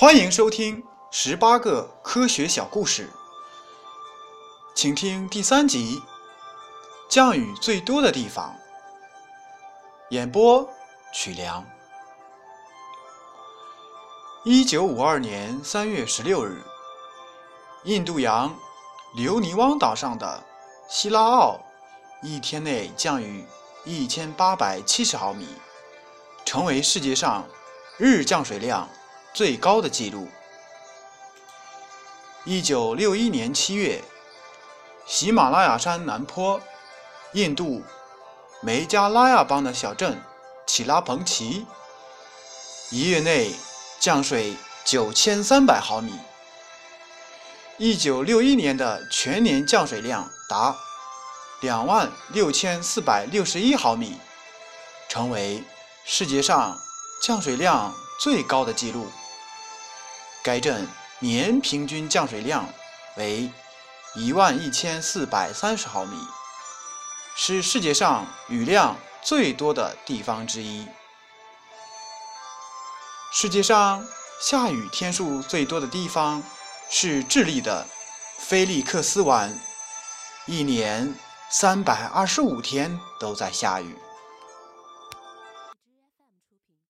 [0.00, 3.10] 欢迎收听十八个科学小故事，
[4.74, 6.00] 请听第三集：
[7.06, 8.56] 降雨最多的地方。
[10.08, 10.66] 演播：
[11.12, 11.62] 曲梁。
[14.42, 16.62] 一九五二年三月十六日，
[17.84, 18.56] 印度洋
[19.14, 20.42] 留尼汪岛上的
[20.88, 21.60] 希拉奥
[22.22, 23.44] 一天内降雨
[23.84, 25.46] 一千八百七十毫米，
[26.46, 27.46] 成为世界上
[27.98, 28.88] 日降水量
[29.32, 30.28] 最高的纪录。
[32.44, 34.02] 一九六一年七月，
[35.06, 36.60] 喜马拉雅山南坡，
[37.32, 37.82] 印度
[38.62, 40.22] 梅加拉亚邦的小镇
[40.66, 41.66] 奇拉彭奇，
[42.90, 43.54] 一月内。
[44.00, 46.14] 降水九千三百毫米。
[47.76, 50.74] 一九六一年的全年降水量达
[51.60, 54.18] 两万六千四百六十一毫米，
[55.06, 55.62] 成为
[56.06, 56.78] 世界上
[57.22, 59.06] 降水量最高的纪录。
[60.42, 62.66] 该镇年平均降水量
[63.16, 63.50] 为
[64.14, 66.16] 一万一千四百三十毫米，
[67.36, 70.86] 是世界上雨量最多的地方之一。
[73.32, 74.06] 世界上
[74.40, 76.42] 下雨天数最多的地方
[76.88, 77.86] 是智利的
[78.38, 79.56] 菲利克斯湾，
[80.46, 81.14] 一年
[81.50, 83.96] 三百二十五天都在下雨。